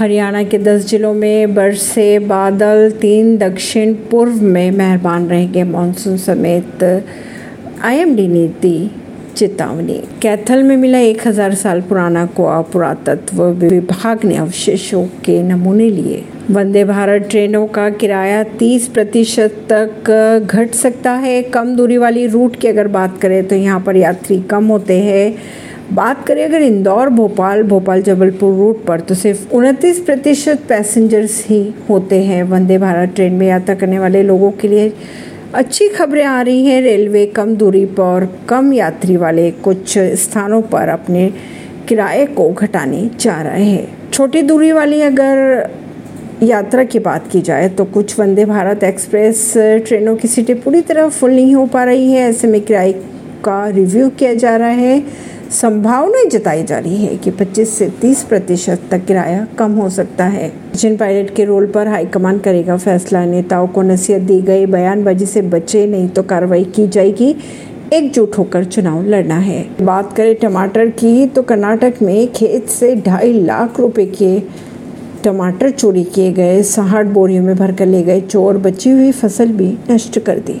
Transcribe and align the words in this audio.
हरियाणा 0.00 0.42
के 0.42 0.58
10 0.58 0.84
जिलों 0.88 1.12
में 1.14 1.54
बरसे 1.54 2.18
बादल, 2.18 2.90
तीन 2.90 3.36
दक्षिण 3.38 3.92
पूर्व 4.10 4.42
में 4.42 4.70
मेहरबान 4.70 5.26
रहेंगे 5.28 5.62
मानसून 5.62 6.16
समेत 6.16 6.84
आईएमडी 7.84 8.26
ने 8.28 8.46
दी 8.62 8.90
चेतावनी। 9.36 10.00
कैथल 10.22 10.62
में 10.62 10.76
मिला 10.76 10.98
1000 11.00 11.54
साल 11.54 11.80
पुराना 11.80 12.24
कुआ 12.26 12.60
पुरातत्व 12.62 13.42
विभाग 13.44 14.24
ने 14.24 14.36
अवशेषों 14.36 15.04
के 15.24 15.42
नमूने 15.42 15.90
लिए। 15.90 16.24
वंदे 16.50 16.84
भारत 16.84 17.28
ट्रेनों 17.30 17.66
का 17.66 17.88
किराया 17.90 18.42
30 18.58 18.88
प्रतिशत 18.88 19.64
तक 19.72 20.46
घट 20.46 20.74
सकता 20.74 21.12
है। 21.18 21.42
कम 21.42 21.76
दूरी 21.76 21.96
वाली 21.96 22.26
रूट 22.26 22.56
की 22.56 22.68
अगर 22.68 22.88
बात 22.88 23.20
करें 23.22 23.42
तो 23.48 23.56
यहाँ 23.56 23.80
पर 23.80 23.96
यात्री 23.96 24.40
कम 24.50 24.68
होते 24.68 24.98
हैं। 25.00 25.34
बात 25.92 26.26
करें 26.26 26.44
अगर 26.44 26.62
इंदौर, 26.62 27.08
भोपाल 27.08 27.62
भोपाल 27.62 28.02
जबलपुर 28.02 28.54
रूट 28.54 28.84
पर 28.84 29.00
तो 29.00 29.14
सिर्फ़ 29.14 29.52
उनतीस 29.54 29.98
प्रतिशत 29.98 30.60
पैसेंजर्स 30.68 31.44
ही 31.46 31.62
होते 31.88 32.22
हैं 32.24 32.42
वंदे 32.42 32.76
भारत 32.78 33.12
ट्रेन 33.14 33.32
में 33.32 33.46
यात्रा 33.46 33.74
करने 33.74 33.98
वाले 33.98 34.22
लोगों 34.22 34.50
के 34.50 34.68
लिए। 34.68 34.92
अच्छी 35.54 35.88
खबरें 35.88 36.24
आ 36.24 36.40
रही 36.42 36.64
हैं 36.66 36.80
रेलवे 36.82 37.24
कम 37.26 37.54
दूरी 37.54 37.84
पर 37.98 38.28
कम 38.48 38.72
यात्री 38.72 39.16
वाले 39.16 39.50
कुछ 39.50 39.98
स्थानों 39.98 40.60
पर 40.62 40.88
अपने 40.88 41.32
किराए 41.88 42.24
को 42.26 42.50
घटाने 42.52 43.08
जा 43.20 43.40
रहे 43.42 43.64
हैं। 43.64 44.10
छोटी 44.10 44.42
दूरी 44.42 44.70
वाली 44.72 45.00
अगर 45.02 45.68
यात्रा 46.42 46.84
की 46.84 46.98
बात 46.98 47.26
की 47.32 47.40
जाए 47.40 47.68
तो 47.68 47.84
कुछ 47.84 48.18
वंदे 48.20 48.44
भारत 48.44 48.84
एक्सप्रेस 48.84 49.52
ट्रेनों 49.56 50.14
की 50.16 50.28
सीटें 50.28 50.60
पूरी 50.60 50.80
तरह 50.82 51.08
फुल 51.08 51.32
नहीं 51.32 51.54
हो 51.54 51.66
पा 51.66 51.84
रही 51.84 52.12
है। 52.12 52.28
ऐसे 52.28 52.48
में 52.48 52.60
किराए 52.60 52.92
का 53.44 53.66
रिव्यू 53.68 54.08
किया 54.10 54.34
जा 54.34 54.56
रहा 54.56 54.68
है। 54.68 55.02
संभावना 55.50 56.28
जताई 56.28 56.62
जा 56.62 56.78
रही 56.78 56.96
है 56.96 57.16
कि 57.16 57.30
25 57.30 57.78
से 57.78 57.88
30 57.90 58.22
प्रतिशत 58.22 58.80
तक 58.90 59.04
किराया 59.06 59.46
कम 59.58 59.72
हो 59.72 59.88
सकता 59.90 60.24
है। 60.24 60.52
जिन 60.74 60.96
पायलट 60.96 61.34
के 61.34 61.44
रोल 61.44 61.66
पर 61.66 61.88
हाईकमान 61.88 62.38
करेगा 62.38 62.76
फैसला। 62.76 63.24
नेताओं 63.24 63.66
को 63.66 63.82
नसीहत 63.82 64.22
दी 64.22 64.40
गई, 64.40 64.66
बयानबाजी 64.66 65.26
से 65.26 65.42
बचे 65.42 65.86
नहीं 65.86 66.08
तो 66.08 66.22
कार्रवाई 66.22 66.64
की 66.64 66.88
जाएगी। 66.88 67.34
एकजुट 67.92 68.38
होकर 68.38 68.64
चुनाव 68.64 69.02
लड़ना 69.02 69.38
है। 69.38 69.68
बात 69.82 70.12
करें 70.16 70.34
टमाटर 70.34 70.86
की 70.86 71.26
तो 71.26 71.42
कर्नाटक 71.42 71.94
में 72.02 72.32
खेत 72.32 72.68
से 72.68 72.96
ढाई 72.96 73.32
लाख 73.32 73.80
रुपए 73.80 74.06
के 74.06 74.40
टमाटर 75.24 75.70
चोरी 75.70 76.04
किए 76.04 76.32
गए। 76.32 76.62
साठ 76.62 77.06
बोरियों 77.06 77.44
में 77.44 77.56
भरकर 77.56 77.86
ले 77.86 78.02
गए 78.02 78.20
चोर। 78.20 78.58
बची 78.58 78.90
हुई 78.90 79.12
फ़सल 79.12 79.48
भी 79.48 79.78
नष्ट 79.90 80.18
कर 80.18 80.38
दी। 80.38 80.60